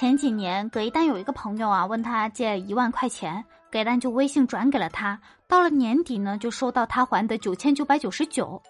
[0.00, 5.20] 前几年葛一丹有一个朋友啊，问他借一万块钱，葛一丹就微信转给了他。
[5.46, 8.62] 到了年底呢，就收到他还的九千九百九十九，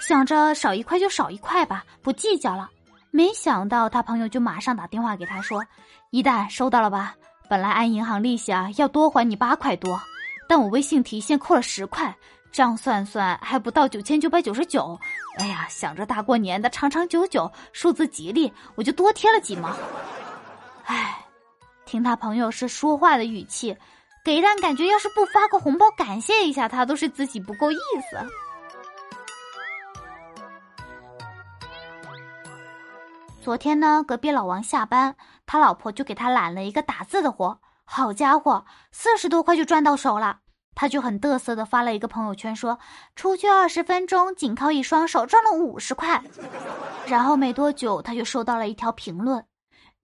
[0.00, 2.70] 想着少一块就少一块吧，不计较了。
[3.10, 5.62] 没想到他朋友就马上打电话给他说
[6.08, 7.14] ：“一旦收到了吧？
[7.50, 10.00] 本来按银行利息啊要多还你八块多，
[10.48, 12.16] 但我微信提现扣了十块，
[12.50, 14.98] 这样算算还不到九千九百九十九。
[15.36, 19.76] 哎呀，想着大过年的长长久久，数字吉利，我就多贴了几毛。
[20.88, 21.22] 唉，
[21.84, 23.76] 听他朋友是说话的语气，
[24.24, 27.76] 给蛋感觉要是不发个红包感谢一下他，都是自己不够意
[28.10, 28.16] 思。”
[33.42, 37.60] 昨天呢，隔壁老王下班，他老婆就给他揽了一个打字的活。
[37.84, 40.38] 好家伙，四十多块就赚到手了。
[40.74, 42.78] 他就很嘚瑟的发了一个朋友圈，说
[43.14, 46.22] 出去二十分钟，仅靠一双手赚了五十块。
[47.06, 49.44] 然后没多久，他就收到了一条评论：“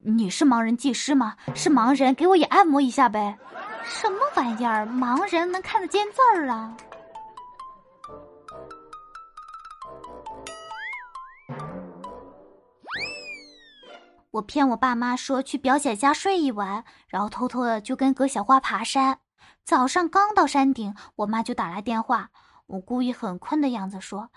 [0.06, 1.34] 你是盲人技师吗？
[1.54, 3.38] 是盲人，给我也按摩一下呗。”
[3.84, 4.84] 什么玩意儿？
[4.84, 6.76] 盲人能看得见字儿啊？
[14.30, 19.20] 我骗我爸妈说去表姐家睡一晚，然后偷偷的就跟葛小花爬山。
[19.64, 22.28] 早上刚到山顶，我妈就打来电话。
[22.66, 24.28] 我故意很困的样子说：“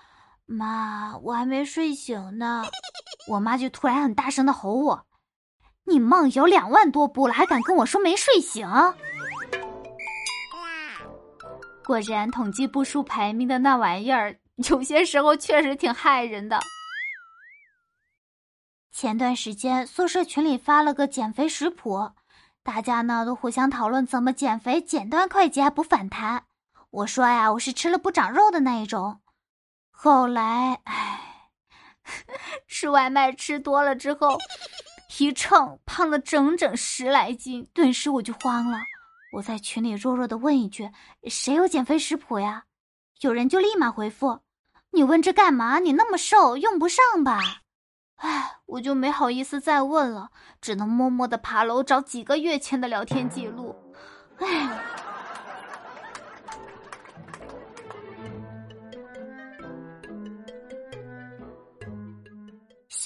[0.45, 2.63] 妈，我还没睡醒呢。”
[3.27, 5.05] 我妈就突然很大声的吼我
[5.87, 8.67] ：“你梦游两万多步了，还敢跟我说没睡醒？”
[11.85, 14.37] 果然，统计步数排名的那玩意儿，
[14.69, 16.59] 有些时候确实挺害人的。
[18.91, 22.11] 前段时间宿舍群里发了个减肥食谱，
[22.61, 26.43] 大家呢都互相讨论怎么减肥，简单快捷还不反弹。
[26.89, 29.21] 我说呀，我是吃了不长肉的那一种。
[29.91, 31.21] 后来，唉，
[32.67, 34.37] 吃外卖吃多了之后，
[35.19, 38.77] 一称胖了整整十来斤，顿时我就慌了。
[39.33, 40.89] 我在群里弱弱的问一句
[41.27, 42.65] ：“谁有减肥食谱呀？”
[43.21, 44.41] 有人就立马回复
[44.91, 45.79] ：“你问这干嘛？
[45.79, 47.61] 你那么瘦，用不上吧？”
[48.17, 53.75] 唉，我就没好意思再问了，只能默默的爬楼找几个月前的聊天记录。
[54.39, 54.83] 唉，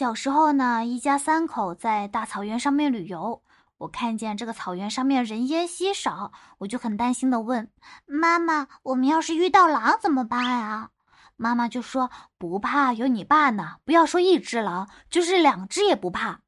[0.01, 3.43] 小时候呢，一家三口在大草原上面旅游，
[3.77, 7.69] 我看见这个草原上面人烟稀少，我就很担心的问
[8.07, 10.89] 妈妈：“我们要是遇到狼怎么办啊？”
[11.37, 13.75] 妈妈就说：“不怕，有你爸呢。
[13.85, 16.39] 不要说一只狼，就是两只也不怕。”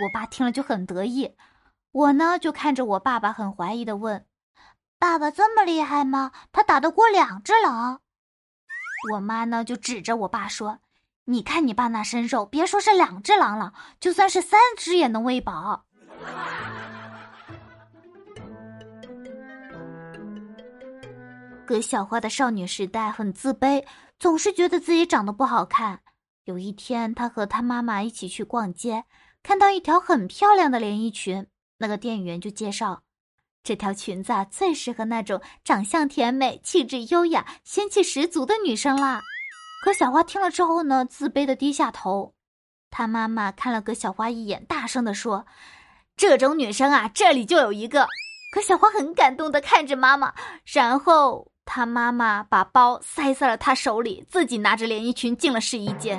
[0.00, 1.36] 我爸听了就很得意，
[1.92, 4.24] 我呢就看着我爸爸，很怀疑的问
[4.98, 6.32] ：“爸爸这么厉害吗？
[6.52, 8.00] 他打得过两只狼？”
[9.12, 10.78] 我妈呢就指着我爸说
[11.30, 15.84] ：“你看你爸那身肉，别说是两只狼了，就算是三只也能喂饱。
[21.68, 23.84] ”葛小花的少女时代很自卑。
[24.18, 26.00] 总是觉得自己长得不好看。
[26.44, 29.04] 有一天，她和她妈妈一起去逛街，
[29.42, 31.46] 看到一条很漂亮的连衣裙，
[31.76, 33.02] 那个店员就介绍，
[33.62, 39.20] 这条裙子最适合那种长相甜美、气质优雅、仙气十足的女生啦。
[39.82, 42.34] 可小花听了之后呢，自卑的低下头。
[42.90, 45.46] 她妈妈看了个小花一眼，大声的说
[46.16, 48.06] ：“这种女生啊，这里就有一个。”
[48.52, 50.32] 可小花很感动的看着妈妈，
[50.64, 51.50] 然后。
[51.70, 56.18] 她妈妈把包塞在了她手里，自己拿着连衣裙进了试衣间。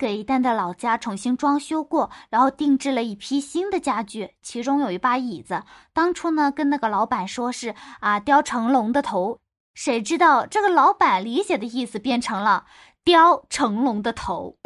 [0.00, 5.62] 给一蛋的老家重新装修过，然后定制了一批新的家具，其中有一把椅子。
[5.92, 9.38] 当初呢，跟那个老板说是啊雕成龙的头，
[9.74, 12.64] 谁知道这个老板理解的意思变成了
[13.04, 14.56] 雕成龙的头。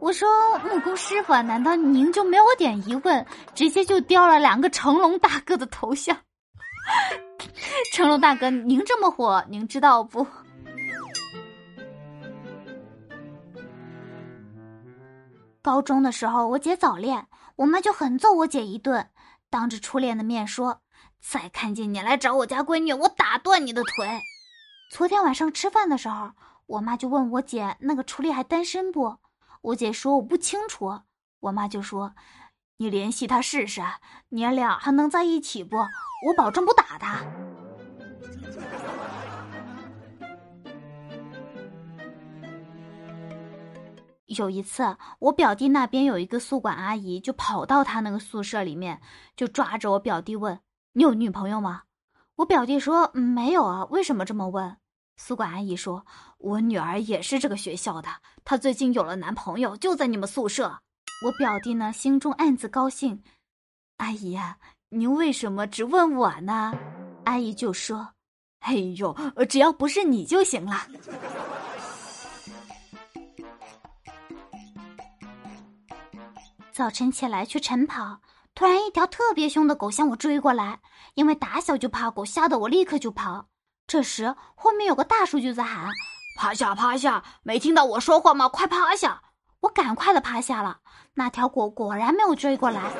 [0.00, 3.24] 我说木工师傅，难道您就没有点疑问，
[3.54, 6.16] 直接就雕了两个成龙大哥的头像？
[7.94, 10.26] 成龙大哥，您这么火，您知道不？
[15.64, 17.26] 高中的时候，我姐早恋，
[17.56, 19.08] 我妈就狠揍我姐一顿，
[19.48, 20.82] 当着初恋的面说
[21.26, 24.20] ：“再看见你来找我家闺女，我打断你的腿。”
[24.92, 26.32] 昨天晚上吃饭的时候，
[26.66, 29.16] 我妈就问我姐：“那个初恋还单身不？”
[29.62, 31.00] 我姐说我不清楚，
[31.40, 32.14] 我妈就说
[32.76, 33.80] ：“你联系他试试，
[34.28, 35.78] 你俩还能在一起不？
[35.78, 37.24] 我保证不打他。”
[44.36, 49.00] 有一次，我表弟那边有一个宿管阿姨，就跑到他那个宿舍里面，
[49.36, 50.58] 就抓着我表弟问
[50.92, 51.82] ：“你有女朋友吗？”
[52.36, 54.76] 我表弟说：“没有啊。”为什么这么问？
[55.16, 56.04] 宿管阿姨说
[56.38, 58.08] ：“我女儿也是这个学校的，
[58.44, 60.80] 她最近有了男朋友，就在你们宿舍。”
[61.24, 63.22] 我表弟呢，心中暗自高兴。
[63.98, 64.58] 阿姨啊，
[64.88, 66.72] 您为什么只问我呢？
[67.24, 68.08] 阿姨就说
[68.60, 69.14] ：“哎呦，
[69.48, 70.76] 只要不是你就行了。”
[76.74, 78.18] 早晨起来去晨跑，
[78.52, 80.80] 突然一条特别凶的狗向我追过来。
[81.14, 83.46] 因为打小就怕狗，吓得我立刻就跑。
[83.86, 85.88] 这时后面有个大叔就在喊
[86.36, 87.22] ：“趴下，趴下！
[87.44, 88.48] 没听到我说话吗？
[88.48, 89.22] 快趴下！”
[89.62, 90.80] 我赶快的趴下了。
[91.14, 92.90] 那条狗果然没有追过来，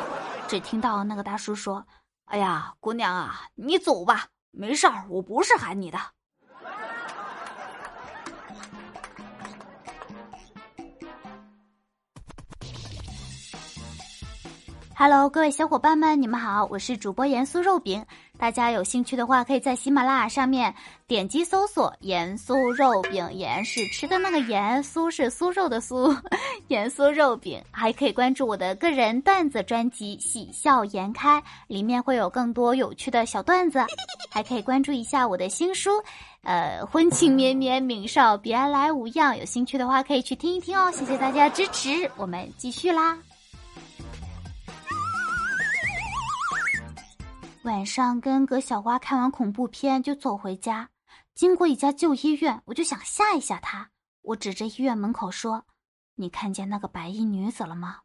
[0.46, 1.84] 只听到那个大叔说
[2.26, 5.98] ：“哎呀，姑娘啊，你走吧，没事儿，我不是喊你的。”
[14.96, 18.04] Hello，各位小伙伴们，你们好，我是主播盐酥肉饼。
[18.38, 20.72] 大家有兴趣的话，可以在喜马拉雅上面
[21.08, 26.16] 点击搜索“盐酥肉饼”，盐是吃的那个盐，酥是酥肉的酥，
[26.68, 27.60] 盐酥肉饼。
[27.72, 33.84] 还可以关注我的个人段子专辑《喜笑颜开》，里面会有更多有趣的小段子。
[34.30, 35.90] 还可以关注一下我的新书，
[36.44, 39.36] 呃，婚情绵绵，闵少别来无恙。
[39.36, 40.88] 有兴趣的话，可以去听一听哦。
[40.92, 43.18] 谢谢大家支持，我们继续啦。
[47.64, 50.90] 晚上跟葛小花看完恐怖片就走回家，
[51.34, 53.88] 经过一家旧医院，我就想吓一吓她。
[54.20, 55.64] 我指着医院门口说
[56.16, 58.00] ：“你看见那个白衣女子了吗？”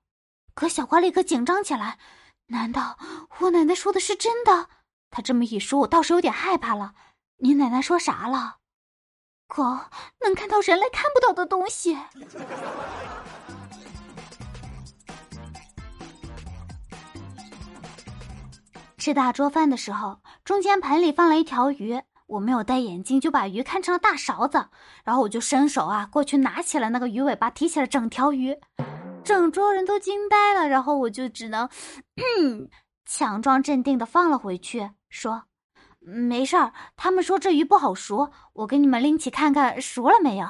[0.55, 1.99] 葛小花立刻紧张起来
[2.47, 2.97] ：“难道
[3.39, 4.69] 我奶奶说的是真的？”
[5.11, 6.93] 她这么一说，我倒是有点害怕了。
[7.39, 8.59] 你奶奶说啥了？
[9.47, 9.61] 狗
[10.21, 11.97] 能看到人类看不到的东西。
[19.09, 24.67] 吃大桌饭的时候，中间盆里放了一条鱼，我没有戴眼镜，就把鱼看成了大勺子，
[25.03, 28.55] 然后我就伸手啊过去拿起了那个鱼尾巴，提起了整条鱼，
[29.23, 31.67] 整桌人都惊呆了，然后我就只能
[32.37, 32.69] 嗯
[33.03, 35.45] 强装镇定的放了回去，说
[35.97, 40.45] 没事儿，他们说这鱼不好熟，我给你们拎起看看熟了没有。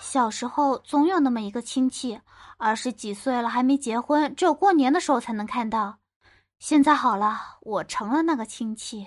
[0.00, 2.20] 小时候总有那么一个亲戚。
[2.56, 5.98] 二十几岁了还没结婚，只有过年的时候才能看到。
[6.58, 9.06] 现在好了，我成了那个亲戚。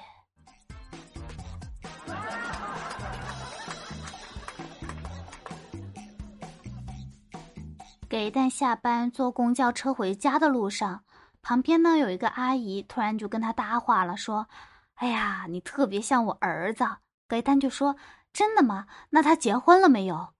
[8.08, 11.04] 给蛋下班坐公交车回家的路上，
[11.42, 14.48] 旁边呢有一个阿姨，突然就跟他搭话了，说
[14.96, 16.86] ：“哎呀，你特别像我儿子。”
[17.28, 17.96] 给蛋就说
[18.32, 18.86] ：“真的吗？
[19.10, 20.34] 那他结婚了没有？”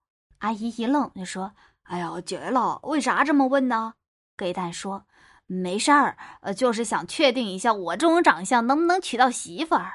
[0.44, 1.50] 阿姨一愣，就说。
[1.84, 2.80] 哎呀，绝了！
[2.84, 3.92] 为啥这么问呢？
[4.38, 5.04] 给蛋说
[5.46, 9.92] ：“没事儿，呃，就是想确定一下我这种长相能不能娶到媳妇儿。”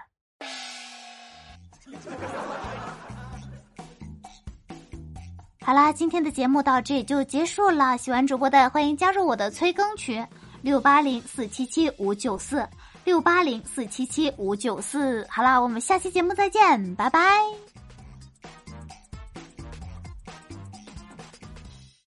[5.65, 7.97] 好啦，今天的节目到这里就结束了。
[7.97, 10.23] 喜欢主播的，欢迎加入我的催更群：
[10.61, 12.69] 六八零四七七五九四
[13.03, 15.25] 六八零四七七五九四。
[15.27, 17.68] 好啦，我们下期节目再见，拜拜。